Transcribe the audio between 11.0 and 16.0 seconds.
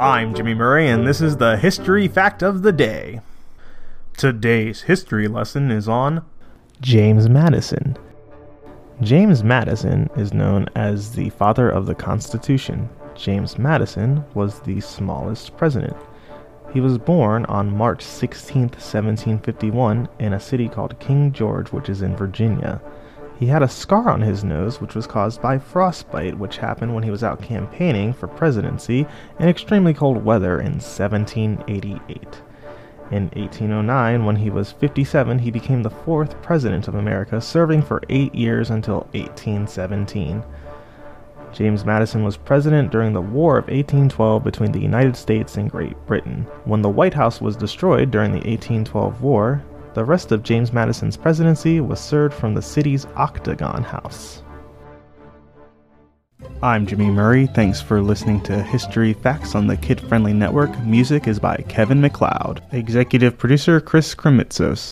the father of the Constitution. James Madison was the smallest president.